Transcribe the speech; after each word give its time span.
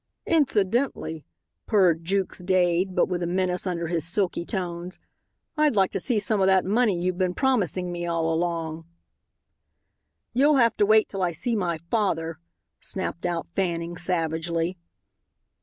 "Incidentally," 0.25 1.25
purred 1.67 2.03
Jukes 2.03 2.39
Dade, 2.39 2.95
but 2.95 3.07
with 3.07 3.21
a 3.21 3.27
menace 3.27 3.67
under 3.67 3.85
his 3.85 4.03
silky 4.03 4.43
tones, 4.47 4.97
"I'd 5.55 5.75
like 5.75 5.91
to 5.91 5.99
see 5.99 6.17
some 6.17 6.41
of 6.41 6.47
that 6.47 6.65
money 6.65 6.99
you've 6.99 7.19
been 7.19 7.35
promising 7.35 7.91
me 7.91 8.07
all 8.07 8.33
along." 8.33 8.85
"You'll 10.33 10.55
have 10.55 10.75
to 10.77 10.87
wait 10.87 11.07
till 11.07 11.21
I 11.21 11.33
see 11.33 11.55
my 11.55 11.77
father," 11.91 12.39
snapped 12.79 13.27
out 13.27 13.45
Fanning 13.53 13.95
savagely. 13.95 14.75